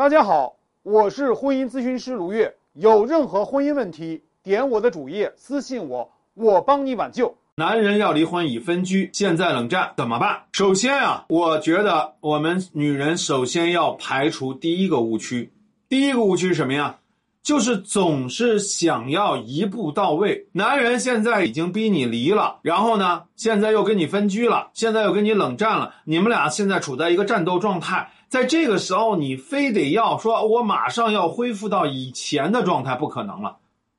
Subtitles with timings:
[0.00, 2.54] 大家好，我是婚姻咨询师卢月。
[2.72, 7.36] 有任何婚姻问题，点我的主页私信我，我帮你挽救。
[7.56, 10.44] 男人要离婚已分居，现在冷战怎么办？
[10.52, 15.52] 首先啊，我觉得我们女人首先要排除第一个误区。
[15.90, 16.96] 第一个误区是什么呀？
[17.42, 20.48] 就是总是想要一步到位。
[20.52, 28.10] 男人现在已经逼你离了，然后呢，现在又跟你分居了，现在又跟你冷战了，你们俩现在处在一个战斗状态。
[28.30, 33.56] 在这个时候，你非得要说，我马上要恢复到以前的状态，不可能了，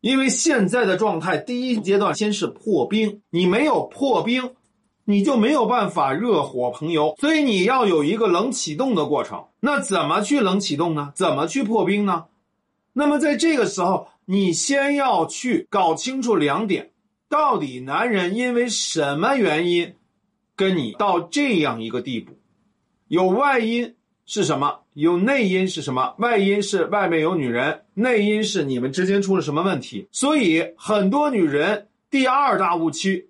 [0.00, 4.54] 因为现在的状态，第一阶段先是破冰，你没有破冰，
[5.04, 9.46] 你就没有办法热火朋友，所以你要有一个冷启动的过程。
[9.58, 11.10] 那怎么去冷启动呢？
[11.16, 12.26] 怎么去破冰呢？
[12.92, 16.92] 那么在这个时候，你先要去搞清楚两点：
[17.28, 19.96] 到底男人因为什么原因
[20.54, 22.34] 跟你到这样一个地步？
[23.08, 23.96] 有外因。
[24.34, 24.74] 是什么？
[24.94, 26.14] 有内因是什么？
[26.16, 30.08] 外因是外面有女人，内因是你们之间出了什么问题？
[30.10, 33.28] 所以很多女人第二大误区，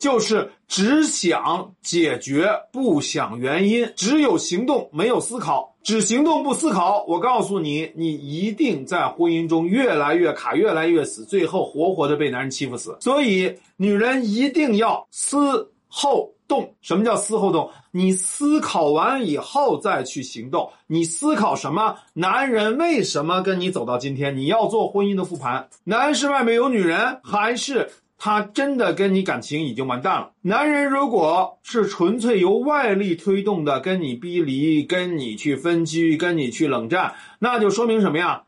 [0.00, 7.04] 就是只想解决，不想原因，只有行动没有思考，只行动不思考。
[7.06, 12.96] 我告诉你，你一定在婚姻中越来越卡，越来越死，最后活活的被男人欺负死。
[13.00, 16.34] 所以女人一定要思后。
[16.52, 17.70] 动，什么叫思后动？
[17.92, 20.70] 你思考完以后再去行动。
[20.86, 21.96] 你思考什么？
[22.12, 24.36] 男人为什么跟你走到今天？
[24.36, 25.66] 你要做婚姻的复盘。
[25.84, 30.30] 男人是外面有女人，还是他真的跟你感情已经完蛋了？
[30.42, 38.42] 男人如果是纯粹由外力推动的，跟你逼离，跟你去分居，跟你去冷战，那就说明什么呀？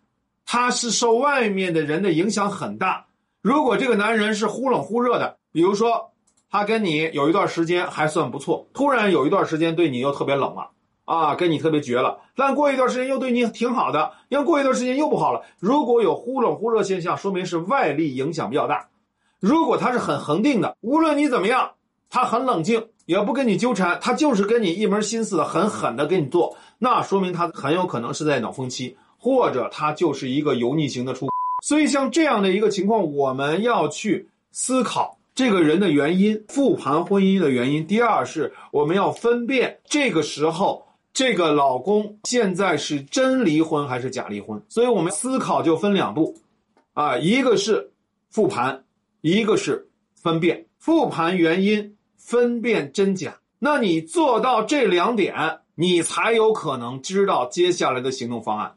[0.44, 3.06] 他是受外面的人的影响很大。
[3.40, 6.10] 如果这个男人是忽冷忽热的，比如说。
[6.50, 10.70] 他跟你有一段时间还算不错，突然有一段时间对你又特别冷了，
[11.04, 12.18] 啊，跟你特别绝了。
[12.36, 15.42] 但过一段时间又对你挺好的，要过一段时间又不好了。
[15.58, 18.88] 如果有忽冷忽热现象，说明是外力影响比较大。
[19.40, 21.72] 如果他是很恒定的，无论你怎么样，
[22.08, 31.28] 他很冷静，也不跟你纠缠，他就是跟你一门心思的狠狠的跟你做，那说明他很有可能是在脑风期，或者他就是一个油腻型的出。
[31.64, 35.18] 所以像这样的一个情况，我们要去思考。
[35.34, 37.84] 这个人的原因，复盘婚姻的原因。
[37.84, 44.62] 第二是，我们要分辨这个时候这个老公现在是真离婚还是假离婚。
[44.68, 46.36] 所以我们思考就分两步，
[46.92, 47.90] 啊，一个是
[48.30, 48.84] 复盘，
[49.22, 50.66] 一个是分辨。
[50.78, 53.36] 复盘原因，分辨真假。
[53.58, 55.34] 那你做到这两点，
[55.74, 58.76] 你才有可能知道接下来的行动方案。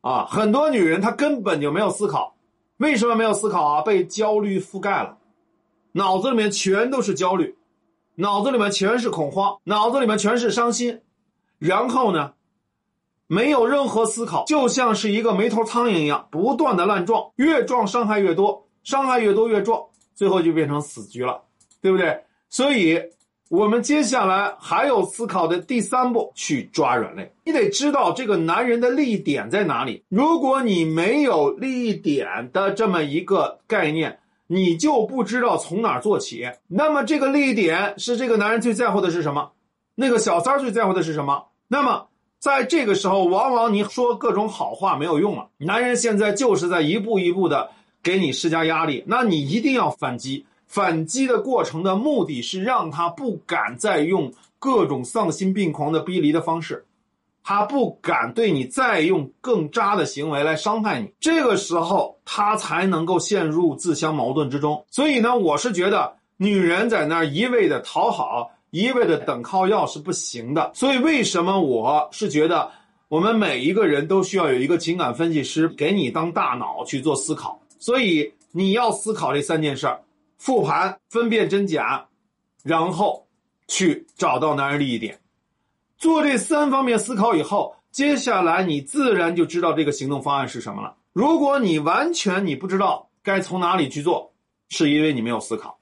[0.00, 2.36] 啊，很多女人她根本就没有思考，
[2.76, 3.82] 为什么没有思考啊？
[3.82, 5.18] 被焦虑覆盖了。
[5.92, 7.54] 脑子里面全都是焦虑，
[8.14, 11.00] 脑子里面全是恐慌，脑子里面全是伤心，
[11.58, 12.32] 然后呢，
[13.26, 19.82] 没有任何思考，就像是一个没头苍蝇一样，不断的乱撞，越撞伤害越多，伤害越多越撞，
[20.14, 21.42] 最后就变成死局了，
[21.82, 22.18] 对不对？
[22.48, 22.98] 所以，
[23.50, 27.30] 我们接下来还有思考的第三步，去抓软肋。
[27.44, 30.02] 你得知道这个男人的利益点在哪里。
[30.08, 34.18] 如果你没有利益点的这么一个概念。
[34.52, 39.50] 你就不知道从哪儿做起，那么这个利益点是这个男人最在乎的是什么？
[39.94, 41.46] 那个小三儿最在乎的是什么？
[41.68, 42.08] 那么
[42.38, 45.48] 在这个时候，往往你说各种好话没有用了。
[45.56, 47.70] 男人现在就是在一步一步的
[48.02, 50.44] 给你施加压力，那你一定要反击。
[50.66, 56.84] 反击的过程的目的是让他不敢再用各种丧心病狂的逼离的方式。
[57.44, 64.84] 他不敢对你再用更渣的行为来伤害你，这个时候他才能够陷入自相矛盾之中。
[64.90, 70.70] 所以呢，我是觉得女人在那儿一味的讨好，一味的等靠要是不行的。
[70.74, 72.70] 所以为什么我是觉得
[73.08, 77.60] 我们每一个人都需要有一个情感分析师给你当大脑去做思考。
[77.78, 80.00] 所以你要思考这三件事儿：
[80.38, 82.06] 复盘、分辨真假，
[82.62, 83.26] 然后
[83.66, 85.18] 去找到男人利益点。
[86.02, 90.96] 做这三方面思考以后，接下来你自然就知道这个行动方案是什么了。
[91.12, 94.32] 如果你完全你不知道该从哪里去做，
[94.68, 95.78] 是因为你没有思考。